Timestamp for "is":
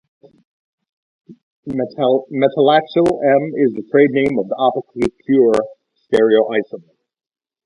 3.57-3.73